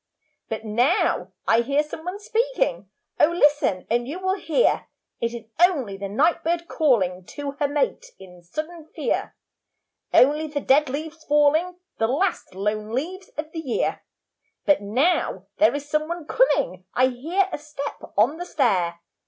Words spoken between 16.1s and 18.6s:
coming, I hear a step on the